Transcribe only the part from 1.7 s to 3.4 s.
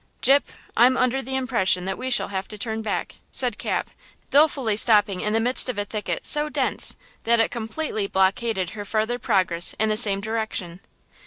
that we shall have to turn back yet!"